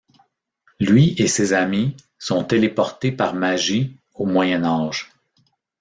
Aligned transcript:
Lui 0.79 1.13
et 1.21 1.27
ses 1.27 1.53
amis 1.53 1.95
sont 2.17 2.43
téléportés 2.43 3.11
par 3.11 3.35
magie 3.35 3.99
au 4.15 4.25
Moyen 4.25 4.63
Âge. 4.65 5.11